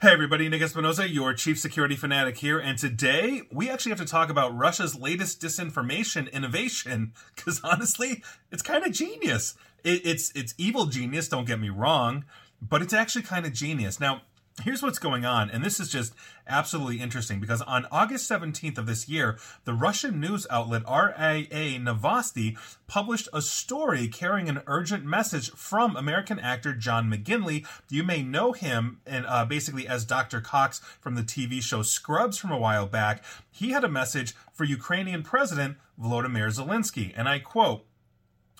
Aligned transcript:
Hey 0.00 0.12
everybody, 0.12 0.48
Nick 0.48 0.62
Espinosa, 0.62 1.08
your 1.08 1.34
chief 1.34 1.58
security 1.58 1.96
fanatic 1.96 2.36
here, 2.36 2.60
and 2.60 2.78
today 2.78 3.42
we 3.50 3.68
actually 3.68 3.90
have 3.90 3.98
to 3.98 4.04
talk 4.04 4.30
about 4.30 4.56
Russia's 4.56 4.94
latest 4.94 5.42
disinformation 5.42 6.30
innovation, 6.30 7.14
because 7.34 7.60
honestly, 7.64 8.22
it's 8.52 8.62
kind 8.62 8.86
of 8.86 8.92
genius. 8.92 9.56
It, 9.82 10.06
it's 10.06 10.30
it's 10.36 10.54
evil 10.56 10.86
genius, 10.86 11.26
don't 11.28 11.48
get 11.48 11.58
me 11.58 11.68
wrong, 11.68 12.26
but 12.62 12.80
it's 12.80 12.92
actually 12.92 13.22
kind 13.22 13.44
of 13.44 13.52
genius. 13.52 13.98
Now, 13.98 14.22
Here's 14.64 14.82
what's 14.82 14.98
going 14.98 15.24
on, 15.24 15.50
and 15.50 15.64
this 15.64 15.78
is 15.78 15.88
just 15.88 16.14
absolutely 16.48 17.00
interesting 17.00 17.38
because 17.38 17.62
on 17.62 17.86
August 17.92 18.28
17th 18.28 18.76
of 18.76 18.86
this 18.86 19.08
year, 19.08 19.38
the 19.64 19.72
Russian 19.72 20.18
news 20.18 20.48
outlet 20.50 20.82
RIA 20.82 21.78
Novosti 21.78 22.58
published 22.88 23.28
a 23.32 23.40
story 23.40 24.08
carrying 24.08 24.48
an 24.48 24.62
urgent 24.66 25.04
message 25.04 25.52
from 25.52 25.96
American 25.96 26.40
actor 26.40 26.74
John 26.74 27.08
McGinley. 27.08 27.64
You 27.88 28.02
may 28.02 28.22
know 28.22 28.50
him 28.50 29.00
and 29.06 29.26
uh, 29.26 29.44
basically 29.44 29.86
as 29.86 30.04
Dr. 30.04 30.40
Cox 30.40 30.80
from 31.00 31.14
the 31.14 31.22
TV 31.22 31.62
show 31.62 31.82
Scrubs 31.82 32.36
from 32.36 32.50
a 32.50 32.58
while 32.58 32.86
back. 32.86 33.22
He 33.52 33.70
had 33.70 33.84
a 33.84 33.88
message 33.88 34.34
for 34.52 34.64
Ukrainian 34.64 35.22
President 35.22 35.76
Volodymyr 36.00 36.52
Zelensky, 36.52 37.12
and 37.16 37.28
I 37.28 37.38
quote, 37.38 37.84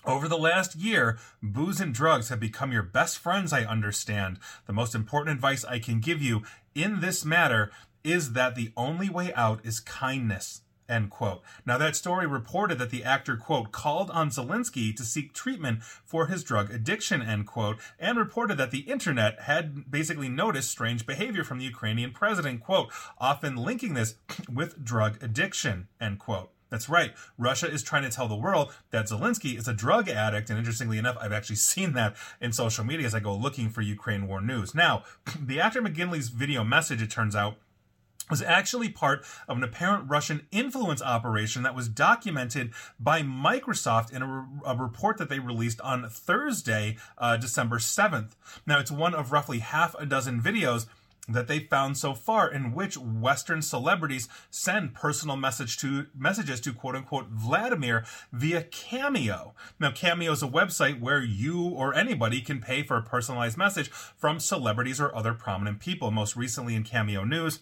over 0.05 0.27
the 0.27 0.37
last 0.37 0.75
year, 0.75 1.17
booze 1.43 1.79
and 1.81 1.93
drugs 1.93 2.29
have 2.29 2.39
become 2.39 2.71
your 2.71 2.83
best 2.83 3.17
friends, 3.17 3.51
I 3.51 3.63
understand. 3.63 4.39
The 4.65 4.73
most 4.73 4.95
important 4.95 5.35
advice 5.35 5.65
I 5.65 5.79
can 5.79 5.99
give 5.99 6.21
you 6.21 6.43
in 6.73 7.01
this 7.01 7.25
matter 7.25 7.71
is 8.03 8.33
that 8.33 8.55
the 8.55 8.71
only 8.77 9.09
way 9.09 9.33
out 9.33 9.59
is 9.65 9.79
kindness. 9.79 10.61
End 10.87 11.11
quote. 11.11 11.43
Now, 11.67 11.77
that 11.77 11.95
story 11.95 12.25
reported 12.25 12.79
that 12.79 12.89
the 12.89 13.03
actor, 13.03 13.37
quote, 13.37 13.71
called 13.71 14.09
on 14.09 14.29
Zelensky 14.31 14.95
to 14.95 15.03
seek 15.03 15.33
treatment 15.33 15.83
for 15.83 16.25
his 16.25 16.43
drug 16.43 16.73
addiction, 16.73 17.21
end 17.21 17.45
quote, 17.45 17.77
and 17.99 18.17
reported 18.17 18.57
that 18.57 18.71
the 18.71 18.79
internet 18.79 19.41
had 19.41 19.91
basically 19.91 20.29
noticed 20.29 20.71
strange 20.71 21.05
behavior 21.05 21.43
from 21.43 21.59
the 21.59 21.65
Ukrainian 21.65 22.11
president, 22.11 22.61
quote, 22.61 22.91
often 23.19 23.55
linking 23.55 23.93
this 23.93 24.15
with 24.51 24.83
drug 24.83 25.21
addiction, 25.21 25.89
end 26.01 26.17
quote. 26.17 26.51
That's 26.69 26.89
right. 26.89 27.13
Russia 27.37 27.69
is 27.69 27.81
trying 27.81 28.03
to 28.03 28.09
tell 28.09 28.27
the 28.27 28.35
world 28.35 28.73
that 28.91 29.07
Zelensky 29.07 29.57
is 29.57 29.67
a 29.67 29.73
drug 29.73 30.07
addict. 30.07 30.49
And 30.49 30.59
interestingly 30.59 30.97
enough, 30.97 31.17
I've 31.19 31.33
actually 31.33 31.55
seen 31.71 31.93
that 31.93 32.15
in 32.39 32.51
social 32.51 32.83
media 32.83 33.05
as 33.07 33.15
I 33.15 33.19
go 33.19 33.35
looking 33.35 33.69
for 33.69 33.81
Ukraine 33.81 34.27
war 34.27 34.41
news. 34.41 34.75
Now, 34.75 35.03
the 35.39 35.59
actor 35.59 35.81
McGinley's 35.81 36.29
video 36.29 36.63
message, 36.63 37.01
it 37.01 37.11
turns 37.11 37.35
out, 37.35 37.57
was 38.29 38.41
actually 38.41 38.89
part 38.89 39.25
of 39.47 39.57
an 39.57 39.63
apparent 39.63 40.09
Russian 40.09 40.45
influence 40.51 41.01
operation 41.01 41.63
that 41.63 41.75
was 41.75 41.89
documented 41.89 42.71
by 42.99 43.21
Microsoft 43.21 44.13
in 44.13 44.21
a, 44.21 44.27
re- 44.27 44.45
a 44.65 44.75
report 44.75 45.17
that 45.17 45.29
they 45.29 45.39
released 45.39 45.81
on 45.81 46.07
Thursday, 46.07 46.97
uh, 47.17 47.37
December 47.37 47.79
7th. 47.79 48.33
Now, 48.67 48.79
it's 48.79 48.91
one 48.91 49.15
of 49.15 49.31
roughly 49.31 49.59
half 49.59 49.95
a 49.95 50.05
dozen 50.05 50.41
videos 50.41 50.85
that 51.33 51.47
they 51.47 51.59
found 51.59 51.97
so 51.97 52.13
far 52.13 52.51
in 52.51 52.73
which 52.73 52.97
Western 52.97 53.61
celebrities 53.61 54.27
send 54.49 54.93
personal 54.93 55.35
message 55.35 55.77
to 55.77 56.07
messages 56.17 56.59
to 56.61 56.73
quote 56.73 56.95
unquote 56.95 57.27
Vladimir 57.27 58.05
via 58.31 58.63
Cameo. 58.63 59.53
Now, 59.79 59.91
Cameo 59.91 60.31
is 60.31 60.43
a 60.43 60.47
website 60.47 60.99
where 60.99 61.21
you 61.21 61.69
or 61.69 61.93
anybody 61.93 62.41
can 62.41 62.59
pay 62.59 62.83
for 62.83 62.97
a 62.97 63.03
personalized 63.03 63.57
message 63.57 63.89
from 63.89 64.39
celebrities 64.39 64.99
or 64.99 65.15
other 65.15 65.33
prominent 65.33 65.79
people. 65.79 66.11
Most 66.11 66.35
recently 66.35 66.75
in 66.75 66.83
Cameo 66.83 67.23
News, 67.23 67.59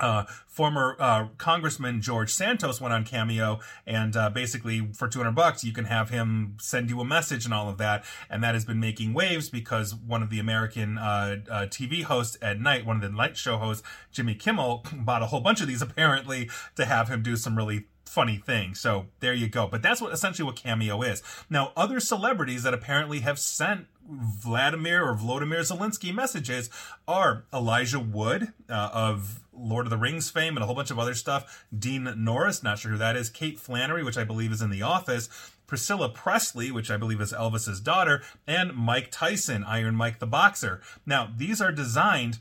uh, 0.00 0.24
former 0.46 0.96
uh, 0.98 1.28
Congressman 1.38 2.00
George 2.00 2.32
Santos 2.32 2.80
went 2.80 2.92
on 2.92 3.04
Cameo, 3.04 3.60
and 3.86 4.16
uh, 4.16 4.30
basically 4.30 4.88
for 4.92 5.08
200 5.08 5.32
bucks, 5.32 5.64
you 5.64 5.72
can 5.72 5.84
have 5.84 6.10
him 6.10 6.56
send 6.60 6.90
you 6.90 7.00
a 7.00 7.04
message 7.04 7.44
and 7.44 7.54
all 7.54 7.68
of 7.68 7.78
that. 7.78 8.04
And 8.28 8.42
that 8.42 8.54
has 8.54 8.64
been 8.64 8.80
making 8.80 9.14
waves 9.14 9.48
because 9.50 9.94
one 9.94 10.22
of 10.22 10.30
the 10.30 10.38
American 10.38 10.98
uh, 10.98 11.36
uh, 11.50 11.66
TV 11.66 12.02
hosts 12.02 12.36
at 12.42 12.60
night, 12.60 12.84
one 12.84 12.96
of 12.96 13.02
the 13.02 13.08
night 13.10 13.36
show 13.36 13.56
hosts, 13.58 13.86
Jimmy 14.10 14.34
Kimmel, 14.34 14.84
bought 14.92 15.22
a 15.22 15.26
whole 15.26 15.40
bunch 15.40 15.60
of 15.60 15.68
these 15.68 15.82
apparently 15.88 16.50
to 16.76 16.84
have 16.84 17.08
him 17.08 17.22
do 17.22 17.36
some 17.36 17.56
really 17.56 17.86
funny 18.08 18.36
thing. 18.36 18.74
So 18.74 19.06
there 19.20 19.34
you 19.34 19.48
go. 19.48 19.66
But 19.66 19.82
that's 19.82 20.00
what 20.00 20.12
essentially 20.12 20.46
what 20.46 20.56
Cameo 20.56 21.02
is. 21.02 21.22
Now, 21.48 21.72
other 21.76 22.00
celebrities 22.00 22.62
that 22.62 22.74
apparently 22.74 23.20
have 23.20 23.38
sent 23.38 23.86
Vladimir 24.08 25.06
or 25.06 25.14
Vladimir 25.14 25.60
Zelensky 25.60 26.14
messages 26.14 26.70
are 27.06 27.44
Elijah 27.52 28.00
Wood 28.00 28.52
uh, 28.68 28.90
of 28.92 29.40
Lord 29.58 29.86
of 29.86 29.90
the 29.90 29.96
Rings 29.96 30.30
fame 30.30 30.56
and 30.56 30.62
a 30.62 30.66
whole 30.66 30.74
bunch 30.74 30.90
of 30.90 30.98
other 30.98 31.14
stuff. 31.14 31.66
Dean 31.76 32.12
Norris, 32.16 32.62
not 32.62 32.78
sure 32.78 32.92
who 32.92 32.98
that 32.98 33.16
is. 33.16 33.30
Kate 33.30 33.58
Flannery, 33.58 34.02
which 34.02 34.18
I 34.18 34.24
believe 34.24 34.52
is 34.52 34.62
in 34.62 34.70
The 34.70 34.82
Office. 34.82 35.28
Priscilla 35.66 36.08
Presley, 36.08 36.70
which 36.70 36.90
I 36.90 36.96
believe 36.96 37.20
is 37.20 37.32
Elvis's 37.32 37.80
daughter, 37.80 38.22
and 38.46 38.74
Mike 38.74 39.08
Tyson, 39.10 39.62
Iron 39.64 39.94
Mike 39.94 40.18
the 40.18 40.26
Boxer. 40.26 40.80
Now, 41.04 41.30
these 41.36 41.60
are 41.60 41.70
designed 41.70 42.38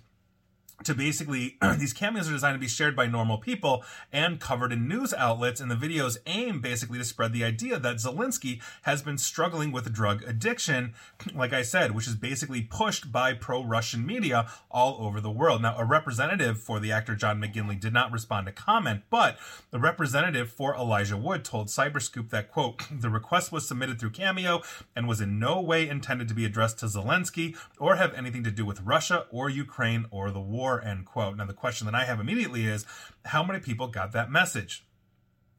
to 0.84 0.94
basically 0.94 1.58
these 1.78 1.94
cameos 1.94 2.30
are 2.30 2.34
designed 2.34 2.56
to 2.56 2.60
be 2.60 2.68
shared 2.68 2.96
by 2.96 3.08
normal 3.08 3.38
people 3.38 3.84
and 4.12 4.40
covered 4.40 4.72
in 4.72 4.88
news 4.88 5.14
outlets 5.14 5.60
and 5.60 5.72
the 5.72 5.76
videos 5.76 6.18
aim 6.26 6.62
basically 6.62 6.98
to 6.98 7.04
spread 7.04 7.34
the 7.34 7.44
idea 7.44 7.80
that 7.80 7.98
Zelensky 7.98 8.62
has 8.84 9.02
been 9.02 9.18
struggling 9.18 9.72
with 9.72 9.92
drug 9.92 10.24
addiction 10.24 10.94
like 11.36 11.54
I 11.54 11.62
said 11.62 11.92
which 11.96 12.08
is 12.08 12.16
basically 12.16 12.62
pushed 12.62 13.12
by 13.12 13.34
pro-Russian 13.34 14.06
media 14.06 14.50
all 14.70 14.98
over 15.00 15.20
the 15.20 15.32
world. 15.32 15.62
Now 15.62 15.76
a 15.78 15.86
representative 15.86 16.60
for 16.60 16.80
the 16.80 16.92
actor 16.92 17.16
John 17.16 17.42
McGinley 17.42 17.80
did 17.80 17.94
not 17.94 18.12
respond 18.12 18.46
to 18.46 18.52
comment 18.52 19.04
but 19.10 19.38
the 19.72 19.80
representative 19.80 20.52
for 20.52 20.76
Elijah 20.76 21.18
Wood 21.18 21.44
told 21.44 21.68
Cyberscoop 21.68 22.30
that 22.30 22.52
quote 22.52 22.84
the 22.92 23.10
request 23.10 23.52
was 23.52 23.68
submitted 23.68 24.00
through 24.00 24.12
Cameo 24.12 24.62
and 24.96 25.08
was 25.08 25.22
in 25.22 25.40
no 25.40 25.60
way 25.60 25.90
intended 25.90 26.28
to 26.28 26.36
be 26.36 26.46
addressed 26.46 26.80
to 26.80 26.86
Zelensky 26.86 27.58
or 27.80 27.96
have 27.96 28.14
anything 28.14 28.44
to 28.44 28.52
do 28.52 28.66
with 28.66 28.82
Russia 28.82 29.26
or 29.32 29.50
Ukraine 29.50 30.06
or 30.12 30.30
the 30.30 30.40
war 30.40 30.67
war, 30.68 30.84
end 30.84 31.06
quote. 31.06 31.38
Now, 31.38 31.46
the 31.46 31.54
question 31.54 31.86
that 31.86 31.96
I 31.96 32.06
have 32.06 32.20
immediately 32.20 32.66
is 32.66 32.86
how 33.26 33.44
many 33.44 33.60
people 33.60 33.88
got 33.88 34.12
that 34.12 34.30
message? 34.30 34.84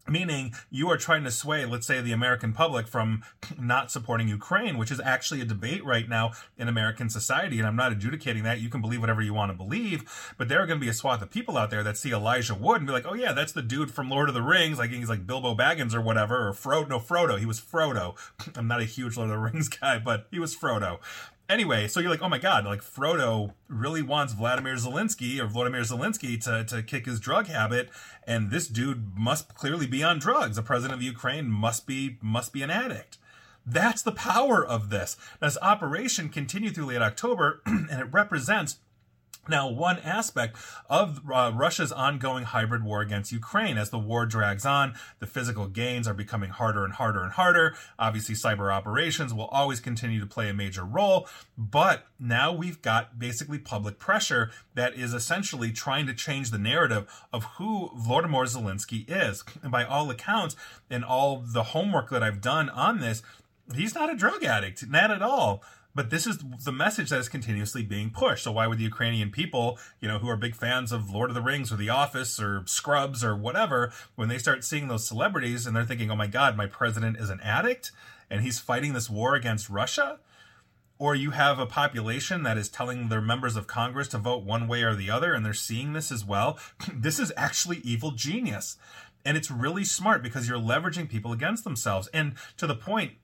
Meaning, 0.06 0.54
you 0.70 0.88
are 0.88 0.96
trying 0.96 1.24
to 1.24 1.30
sway, 1.30 1.66
let's 1.66 1.86
say, 1.86 2.00
the 2.00 2.12
American 2.12 2.54
public 2.54 2.88
from 2.88 3.22
not 3.60 3.90
supporting 3.90 4.26
Ukraine, 4.26 4.78
which 4.78 4.90
is 4.90 5.00
actually 5.00 5.42
a 5.42 5.44
debate 5.44 5.84
right 5.84 6.08
now 6.08 6.32
in 6.56 6.66
American 6.66 7.10
society. 7.10 7.58
And 7.58 7.66
I'm 7.66 7.76
not 7.76 7.92
adjudicating 7.92 8.42
that. 8.44 8.58
You 8.58 8.70
can 8.70 8.80
believe 8.80 9.02
whatever 9.02 9.20
you 9.20 9.34
want 9.34 9.52
to 9.52 9.56
believe. 9.56 10.32
But 10.38 10.48
there 10.48 10.62
are 10.62 10.66
going 10.66 10.78
to 10.78 10.84
be 10.84 10.88
a 10.88 10.94
swath 10.94 11.20
of 11.20 11.30
people 11.30 11.58
out 11.58 11.68
there 11.68 11.82
that 11.82 11.98
see 11.98 12.10
Elijah 12.10 12.54
Wood 12.54 12.78
and 12.78 12.86
be 12.86 12.92
like, 12.92 13.04
oh, 13.06 13.12
yeah, 13.12 13.32
that's 13.32 13.52
the 13.52 13.60
dude 13.60 13.90
from 13.90 14.08
Lord 14.08 14.30
of 14.30 14.34
the 14.34 14.40
Rings. 14.40 14.78
Like, 14.78 14.90
he's 14.90 15.10
like 15.10 15.26
Bilbo 15.26 15.54
Baggins 15.54 15.92
or 15.92 16.00
whatever, 16.00 16.48
or 16.48 16.52
Frodo. 16.54 16.88
No, 16.88 16.98
Frodo. 17.00 17.38
He 17.38 17.44
was 17.44 17.60
Frodo. 17.60 18.16
I'm 18.56 18.66
not 18.66 18.80
a 18.80 18.84
huge 18.84 19.18
Lord 19.18 19.28
of 19.28 19.36
the 19.36 19.42
Rings 19.42 19.68
guy, 19.80 19.98
but 19.98 20.26
he 20.30 20.38
was 20.38 20.56
Frodo 20.56 21.00
anyway, 21.48 21.88
so 21.88 22.00
you're 22.00 22.10
like, 22.10 22.22
oh 22.22 22.28
my 22.28 22.38
god, 22.38 22.64
like 22.64 22.82
Frodo 22.82 23.52
really 23.68 24.02
wants 24.02 24.32
Vladimir 24.32 24.74
Zelensky 24.74 25.38
or 25.40 25.46
Vladimir 25.46 25.82
Zelensky 25.82 26.42
to, 26.44 26.64
to 26.64 26.82
kick 26.82 27.06
his 27.06 27.20
drug 27.20 27.46
habit, 27.46 27.90
and 28.26 28.50
this 28.50 28.68
dude 28.68 29.16
must 29.16 29.54
clearly 29.54 29.86
be 29.86 30.02
on 30.02 30.18
drugs. 30.18 30.56
The 30.56 30.62
president 30.62 30.98
of 30.98 31.02
Ukraine 31.02 31.48
must 31.48 31.86
be 31.86 32.18
must 32.20 32.52
be 32.52 32.62
an 32.62 32.70
addict. 32.70 33.18
That's 33.66 34.02
the 34.02 34.12
power 34.12 34.64
of 34.64 34.88
this. 34.88 35.16
This 35.40 35.58
operation 35.60 36.30
continued 36.30 36.74
through 36.74 36.86
late 36.86 37.02
October, 37.02 37.60
and 37.66 37.90
it 37.90 38.12
represents 38.12 38.78
now, 39.48 39.68
one 39.68 39.98
aspect 40.00 40.56
of 40.90 41.22
uh, 41.32 41.50
Russia's 41.54 41.90
ongoing 41.90 42.44
hybrid 42.44 42.84
war 42.84 43.00
against 43.00 43.32
Ukraine, 43.32 43.78
as 43.78 43.88
the 43.90 43.98
war 43.98 44.26
drags 44.26 44.66
on, 44.66 44.94
the 45.20 45.26
physical 45.26 45.66
gains 45.68 46.06
are 46.06 46.14
becoming 46.14 46.50
harder 46.50 46.84
and 46.84 46.92
harder 46.92 47.22
and 47.22 47.32
harder. 47.32 47.74
Obviously, 47.98 48.34
cyber 48.34 48.72
operations 48.72 49.32
will 49.32 49.46
always 49.46 49.80
continue 49.80 50.20
to 50.20 50.26
play 50.26 50.50
a 50.50 50.54
major 50.54 50.84
role, 50.84 51.26
but 51.56 52.06
now 52.20 52.52
we've 52.52 52.82
got 52.82 53.18
basically 53.18 53.58
public 53.58 53.98
pressure 53.98 54.50
that 54.74 54.94
is 54.94 55.14
essentially 55.14 55.72
trying 55.72 56.06
to 56.06 56.14
change 56.14 56.50
the 56.50 56.58
narrative 56.58 57.06
of 57.32 57.44
who 57.56 57.90
Vladimir 57.96 58.44
Zelensky 58.44 59.06
is. 59.08 59.44
And 59.62 59.72
by 59.72 59.84
all 59.84 60.10
accounts, 60.10 60.56
and 60.90 61.04
all 61.04 61.42
the 61.44 61.64
homework 61.64 62.10
that 62.10 62.22
I've 62.22 62.42
done 62.42 62.68
on 62.68 63.00
this, 63.00 63.22
he's 63.74 63.94
not 63.94 64.12
a 64.12 64.16
drug 64.16 64.44
addict, 64.44 64.86
not 64.88 65.10
at 65.10 65.22
all. 65.22 65.62
But 65.98 66.10
this 66.10 66.28
is 66.28 66.38
the 66.64 66.70
message 66.70 67.10
that 67.10 67.18
is 67.18 67.28
continuously 67.28 67.82
being 67.82 68.10
pushed. 68.10 68.44
So 68.44 68.52
why 68.52 68.68
would 68.68 68.78
the 68.78 68.84
Ukrainian 68.84 69.32
people, 69.32 69.80
you 69.98 70.06
know, 70.06 70.20
who 70.20 70.28
are 70.28 70.36
big 70.36 70.54
fans 70.54 70.92
of 70.92 71.10
Lord 71.10 71.28
of 71.28 71.34
the 71.34 71.42
Rings 71.42 71.72
or 71.72 71.76
The 71.76 71.88
Office 71.88 72.40
or 72.40 72.62
Scrubs 72.66 73.24
or 73.24 73.34
whatever, 73.34 73.92
when 74.14 74.28
they 74.28 74.38
start 74.38 74.62
seeing 74.62 74.86
those 74.86 75.08
celebrities 75.08 75.66
and 75.66 75.74
they're 75.74 75.84
thinking, 75.84 76.08
"Oh 76.08 76.14
my 76.14 76.28
God, 76.28 76.56
my 76.56 76.66
president 76.66 77.16
is 77.16 77.30
an 77.30 77.40
addict 77.40 77.90
and 78.30 78.42
he's 78.42 78.60
fighting 78.60 78.92
this 78.92 79.10
war 79.10 79.34
against 79.34 79.68
Russia," 79.68 80.20
or 80.98 81.16
you 81.16 81.32
have 81.32 81.58
a 81.58 81.66
population 81.66 82.44
that 82.44 82.56
is 82.56 82.68
telling 82.68 83.08
their 83.08 83.20
members 83.20 83.56
of 83.56 83.66
Congress 83.66 84.06
to 84.06 84.18
vote 84.18 84.44
one 84.44 84.68
way 84.68 84.84
or 84.84 84.94
the 84.94 85.10
other, 85.10 85.34
and 85.34 85.44
they're 85.44 85.52
seeing 85.52 85.94
this 85.94 86.12
as 86.12 86.24
well. 86.24 86.60
this 86.94 87.18
is 87.18 87.32
actually 87.36 87.78
evil 87.78 88.12
genius. 88.12 88.76
And 89.24 89.36
it's 89.36 89.50
really 89.50 89.84
smart 89.84 90.22
because 90.22 90.48
you're 90.48 90.60
leveraging 90.60 91.08
people 91.08 91.32
against 91.32 91.64
themselves. 91.64 92.06
And 92.14 92.34
to 92.56 92.68
the 92.68 92.76
point, 92.76 93.14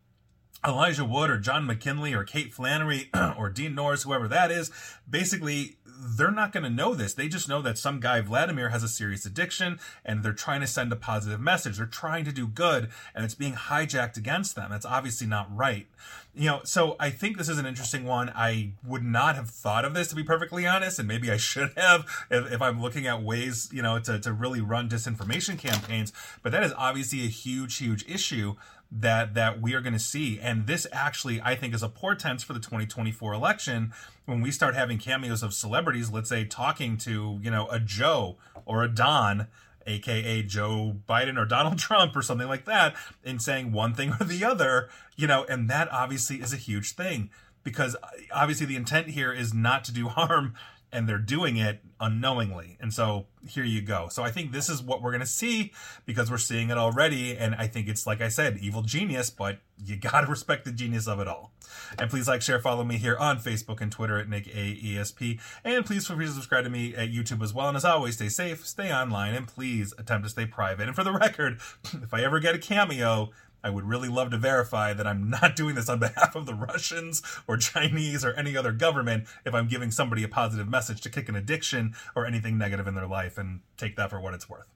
Elijah 0.67 1.05
Wood 1.05 1.31
or 1.31 1.39
John 1.39 1.67
McGinley 1.67 2.15
or 2.15 2.25
Kate 2.25 2.53
Flannery 2.53 3.11
or 3.39 3.51
Dean 3.51 3.75
Norris, 3.75 4.05
whoever 4.05 4.29
that 4.29 4.51
is, 4.51 4.71
basically 5.09 5.77
they're 5.97 6.31
not 6.31 6.53
going 6.53 6.65
to 6.65 6.71
know 6.71 6.95
this. 6.95 7.15
They 7.15 7.29
just 7.29 7.49
know 7.49 7.63
that 7.63 7.79
some 7.79 8.01
guy, 8.01 8.21
Vladimir, 8.21 8.71
has 8.71 8.83
a 8.83 8.89
serious 8.89 9.25
addiction 9.25 9.79
and 10.05 10.23
they're 10.23 10.33
trying 10.33 10.61
to 10.61 10.67
send 10.67 10.93
a 10.93 10.97
positive 10.97 11.41
message. 11.41 11.77
They're 11.77 11.87
trying 11.87 12.25
to 12.25 12.33
do 12.33 12.47
good 12.47 12.89
and 13.15 13.25
it's 13.25 13.35
being 13.35 13.55
hijacked 13.55 14.17
against 14.17 14.57
them. 14.57 14.71
That's 14.71 14.87
obviously 14.87 15.27
not 15.27 15.55
right. 15.55 15.87
You 16.35 16.47
know, 16.47 16.61
so 16.65 16.97
I 16.99 17.11
think 17.11 17.39
this 17.39 17.49
is 17.49 17.59
an 17.59 17.67
interesting 17.67 18.05
one. 18.05 18.31
I 18.35 18.73
would 18.85 19.05
not 19.05 19.37
have 19.37 19.51
thought 19.51 19.85
of 19.85 19.95
this, 19.95 20.09
to 20.09 20.17
be 20.17 20.25
perfectly 20.25 20.67
honest, 20.67 20.99
and 20.99 21.07
maybe 21.07 21.31
I 21.31 21.37
should 21.39 21.73
have 21.77 22.07
if, 22.29 22.53
if 22.53 22.63
I'm 22.63 22.83
looking 22.83 23.07
at 23.07 23.23
ways, 23.23 23.69
you 23.73 23.83
know, 23.83 23.99
to, 24.01 24.19
to 24.19 24.33
really 24.33 24.61
run 24.61 24.89
disinformation 24.89 25.59
campaigns. 25.59 26.13
But 26.43 26.51
that 26.53 26.65
is 26.65 26.73
obviously 26.77 27.21
a 27.21 27.29
huge, 27.29 27.77
huge 27.77 28.05
issue 28.09 28.57
that 28.91 29.35
that 29.35 29.61
we 29.61 29.75
are 29.75 29.81
going 29.81 29.93
to 29.93 29.99
see. 29.99 30.39
And 30.41 30.67
this 30.67 30.87
actually 30.93 31.41
i 31.43 31.55
think 31.55 31.75
is 31.75 31.83
a 31.83 31.89
portent 31.89 32.43
for 32.43 32.53
the 32.53 32.61
2024 32.61 33.33
election 33.33 33.93
when 34.27 34.41
we 34.41 34.51
start 34.51 34.75
having 34.75 34.99
cameos 34.99 35.43
of 35.43 35.53
celebrities 35.53 36.11
let's 36.11 36.29
say 36.29 36.45
talking 36.45 36.97
to 36.97 37.39
you 37.43 37.51
know 37.51 37.69
a 37.69 37.79
joe 37.79 38.37
or 38.65 38.83
a 38.83 38.89
don 38.89 39.47
aka 39.87 40.43
joe 40.43 40.97
biden 41.09 41.39
or 41.39 41.45
donald 41.45 41.79
trump 41.87 42.17
or 42.17 42.23
something 42.23 42.49
like 42.49 42.65
that 42.65 42.95
and 43.25 43.43
saying 43.43 43.73
one 43.73 43.95
thing 43.95 44.15
or 44.21 44.25
the 44.25 44.45
other 44.45 44.89
you 45.17 45.27
know 45.27 45.45
and 45.49 45.69
that 45.69 45.91
obviously 45.93 46.37
is 46.37 46.53
a 46.53 46.59
huge 46.59 46.93
thing 46.93 47.31
because 47.63 47.97
uh, 48.03 48.09
obviously 48.33 48.67
the 48.67 48.77
intent 48.77 49.09
here 49.09 49.33
is 49.33 49.53
not 49.53 49.85
to 49.85 49.93
do 49.93 50.09
harm 50.09 50.55
and 50.95 51.09
they're 51.09 51.19
doing 51.19 51.57
it 51.57 51.81
unknowingly. 52.01 52.79
And 52.81 52.95
so 52.95 53.27
here 53.47 53.65
you 53.65 53.83
go. 53.83 54.09
So 54.09 54.23
I 54.23 54.31
think 54.31 54.53
this 54.53 54.69
is 54.69 54.81
what 54.81 55.03
we're 55.03 55.11
going 55.11 55.21
to 55.21 55.27
see 55.27 55.73
because 56.07 56.31
we're 56.31 56.39
seeing 56.39 56.71
it 56.71 56.79
already. 56.79 57.37
And 57.37 57.55
I 57.57 57.67
think 57.67 57.89
it's, 57.89 58.07
like 58.07 58.21
I 58.21 58.29
said, 58.29 58.59
evil 58.59 58.83
genius, 58.83 59.29
but 59.29 59.59
you 59.77 59.97
got 59.97 60.21
to 60.21 60.27
respect 60.29 60.65
the 60.65 60.71
genius 60.71 61.09
of 61.09 61.19
it 61.19 61.27
all. 61.27 61.53
And 61.99 62.09
please 62.09 62.29
like, 62.29 62.43
share, 62.43 62.61
follow 62.61 62.85
me 62.85 62.97
here 62.97 63.17
on 63.17 63.39
Facebook 63.39 63.81
and 63.81 63.91
Twitter 63.91 64.19
at 64.19 64.29
Nick 64.29 64.47
AESP. 64.47 65.41
And 65.65 65.85
please 65.85 66.07
feel 66.07 66.17
free 66.17 66.27
to 66.27 66.33
subscribe 66.33 66.65
to 66.65 66.71
me 66.71 66.95
at 66.95 67.11
YouTube 67.11 67.43
as 67.43 67.53
well. 67.53 67.69
And 67.69 67.77
as 67.77 67.85
always, 67.85 68.15
stay 68.15 68.29
safe, 68.29 68.65
stay 68.67 68.93
online, 68.93 69.35
and 69.35 69.49
please 69.49 69.93
attempt 69.99 70.25
to 70.25 70.31
stay 70.31 70.47
private. 70.47 70.87
And 70.87 70.95
for 70.95 71.05
the 71.05 71.13
record, 71.13 71.61
if 71.93 72.15
I 72.15 72.23
ever 72.23 72.39
get 72.39 72.55
a 72.55 72.59
cameo, 72.59 73.31
I 73.65 73.71
would 73.71 73.85
really 73.85 74.09
love 74.09 74.31
to 74.31 74.37
verify 74.37 74.93
that 74.93 75.07
I'm 75.07 75.31
not 75.43 75.57
doing 75.57 75.75
this 75.75 75.89
on 75.89 75.99
behalf 75.99 76.37
of 76.37 76.47
the 76.47 76.55
Russians 76.55 77.23
or 77.49 77.57
Chinese 77.57 78.25
or 78.25 78.35
any 78.35 78.57
other 78.57 78.71
government 78.71 79.27
if 79.45 79.55
I'm 79.55 79.67
giving 79.67 79.91
somebody 79.91 80.23
a 80.23 80.29
positive 80.29 80.69
message 80.69 81.01
to 81.01 81.11
kick 81.11 81.29
an 81.29 81.35
addiction 81.35 81.95
or 82.15 82.27
anything 82.27 82.59
negative 82.59 82.87
in 82.87 82.95
their 82.95 83.07
life 83.07 83.39
and 83.39 83.61
take 83.79 83.97
that 83.97 84.11
for 84.11 84.21
what 84.21 84.35
it's 84.35 84.49
worth. 84.49 84.67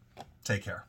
Take 0.42 0.64
care. 0.64 0.86